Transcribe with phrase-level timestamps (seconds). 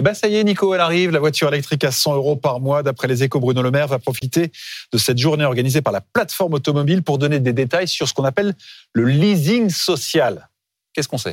[0.00, 1.10] Et ben ça y est, Nico, elle arrive.
[1.10, 2.82] La voiture électrique à 100 euros par mois.
[2.82, 4.50] D'après les échos, Bruno Le Maire va profiter
[4.94, 8.24] de cette journée organisée par la plateforme automobile pour donner des détails sur ce qu'on
[8.24, 8.54] appelle
[8.94, 10.48] le leasing social.
[10.94, 11.32] Qu'est-ce qu'on sait?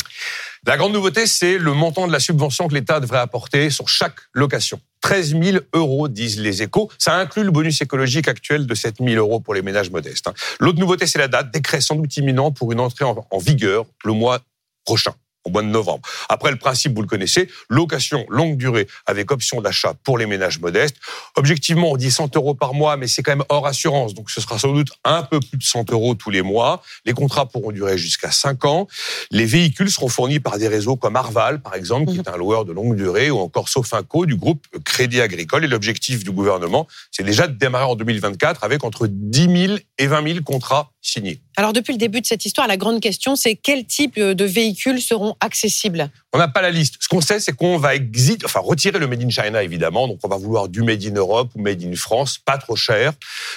[0.65, 4.17] La grande nouveauté, c'est le montant de la subvention que l'État devrait apporter sur chaque
[4.33, 4.81] location.
[4.99, 6.91] 13 000 euros, disent les échos.
[6.97, 10.27] Ça inclut le bonus écologique actuel de 7 000 euros pour les ménages modestes.
[10.27, 10.33] hein.
[10.59, 11.51] L'autre nouveauté, c'est la date.
[11.51, 14.41] Décret sans doute imminent pour une entrée en, en vigueur le mois
[14.83, 15.13] prochain
[15.47, 16.01] au mois de novembre.
[16.29, 20.59] Après, le principe, vous le connaissez, location longue durée avec option d'achat pour les ménages
[20.59, 20.97] modestes.
[21.35, 24.41] Objectivement, on dit 100 euros par mois, mais c'est quand même hors assurance, donc ce
[24.41, 26.81] sera sans doute un peu plus de 100 euros tous les mois.
[27.05, 28.87] Les contrats pourront durer jusqu'à 5 ans.
[29.31, 32.65] Les véhicules seront fournis par des réseaux comme Arval, par exemple, qui est un loueur
[32.65, 35.63] de longue durée, ou encore Sofinco du groupe Crédit Agricole.
[35.63, 40.07] Et l'objectif du gouvernement, c'est déjà de démarrer en 2024 avec entre 10 000 et
[40.07, 41.41] 20 000 contrats signés.
[41.59, 45.01] Alors depuis le début de cette histoire, la grande question, c'est quel type de véhicules
[45.01, 46.11] seront accessibles?
[46.31, 46.97] On n'a pas la liste.
[46.99, 50.07] Ce qu'on sait, c'est qu'on va exit, enfin retirer le Made in China évidemment.
[50.07, 53.13] Donc on va vouloir du Made in Europe ou Made in France, pas trop cher.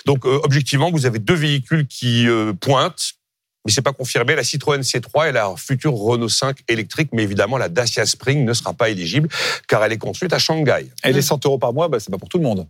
[0.06, 3.12] Donc euh, objectivement, vous avez deux véhicules qui euh, pointent.
[3.66, 4.34] Mais c'est pas confirmé.
[4.34, 8.54] La Citroën C3 et la future Renault 5 électrique, mais évidemment la Dacia Spring ne
[8.54, 9.28] sera pas éligible
[9.68, 10.88] car elle est construite à Shanghai.
[11.04, 12.66] Et les 100 euros par mois, bah, c'est pas pour tout le monde.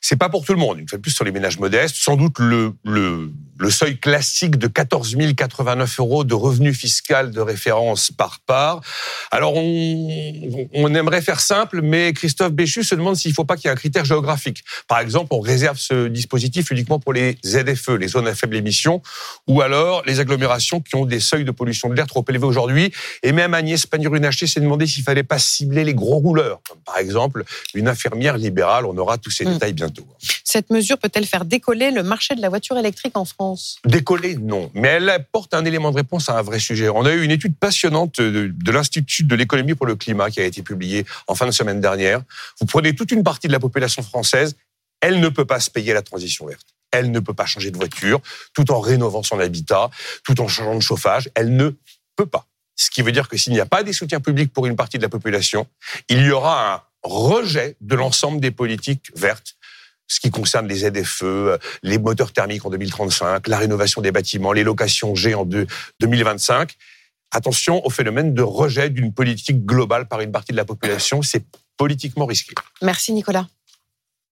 [0.00, 0.80] C'est pas pour tout le monde.
[0.80, 4.56] Une fois de plus sur les ménages modestes, sans doute le, le, le seuil classique
[4.56, 8.80] de 14 089 euros de revenu fiscal de référence par part.
[9.30, 13.56] Alors on, on aimerait faire simple, mais Christophe Béchu se demande s'il ne faut pas
[13.56, 14.62] qu'il y ait un critère géographique.
[14.88, 19.00] Par exemple, on réserve ce dispositif uniquement pour les ZFE, les zones à faible émission,
[19.46, 22.92] ou alors les agglomérations qui ont des seuils de pollution de l'air trop élevés aujourd'hui.
[23.22, 26.98] Et même Agnès Pannier-Runacher s'est demandé s'il fallait pas cibler les gros rouleurs, comme par
[26.98, 28.84] exemple une infirmière libérale.
[28.86, 29.52] On aura tous ces Mm.
[29.54, 30.06] détails bientôt.
[30.44, 33.45] Cette mesure peut-elle faire décoller le marché de la voiture électrique en France?
[33.84, 34.70] Décoller, non.
[34.74, 36.88] Mais elle apporte un élément de réponse à un vrai sujet.
[36.88, 40.40] On a eu une étude passionnante de, de l'Institut de l'économie pour le climat qui
[40.40, 42.22] a été publiée en fin de semaine dernière.
[42.60, 44.56] Vous prenez toute une partie de la population française,
[45.00, 46.66] elle ne peut pas se payer la transition verte.
[46.90, 48.20] Elle ne peut pas changer de voiture
[48.54, 49.90] tout en rénovant son habitat,
[50.24, 51.30] tout en changeant de chauffage.
[51.34, 51.70] Elle ne
[52.16, 52.46] peut pas.
[52.76, 54.98] Ce qui veut dire que s'il n'y a pas des soutiens publics pour une partie
[54.98, 55.66] de la population,
[56.08, 59.55] il y aura un rejet de l'ensemble des politiques vertes
[60.08, 64.52] ce qui concerne les ZFE, euh, les moteurs thermiques en 2035, la rénovation des bâtiments,
[64.52, 65.66] les locations G en deux-
[66.00, 66.74] 2025.
[67.32, 71.44] Attention au phénomène de rejet d'une politique globale par une partie de la population, c'est
[71.76, 72.54] politiquement risqué.
[72.82, 73.46] Merci Nicolas.